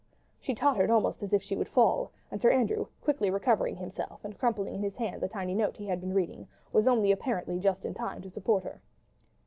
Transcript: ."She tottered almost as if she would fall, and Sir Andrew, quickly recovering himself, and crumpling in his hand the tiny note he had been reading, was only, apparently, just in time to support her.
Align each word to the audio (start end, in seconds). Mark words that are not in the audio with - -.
."She 0.41 0.55
tottered 0.55 0.89
almost 0.89 1.21
as 1.21 1.31
if 1.31 1.43
she 1.43 1.55
would 1.55 1.67
fall, 1.69 2.11
and 2.31 2.41
Sir 2.41 2.49
Andrew, 2.49 2.87
quickly 3.03 3.29
recovering 3.29 3.75
himself, 3.75 4.25
and 4.25 4.35
crumpling 4.35 4.73
in 4.73 4.81
his 4.81 4.95
hand 4.95 5.21
the 5.21 5.27
tiny 5.29 5.53
note 5.53 5.77
he 5.77 5.85
had 5.89 6.01
been 6.01 6.15
reading, 6.15 6.47
was 6.73 6.87
only, 6.87 7.11
apparently, 7.11 7.59
just 7.59 7.85
in 7.85 7.93
time 7.93 8.19
to 8.23 8.31
support 8.31 8.63
her. 8.63 8.81